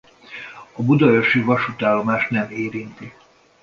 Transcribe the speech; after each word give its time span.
A 0.73 0.81
Budaörsi 0.83 1.41
vasútállomást 1.43 2.29
nem 2.29 2.49
érinti. 2.51 3.13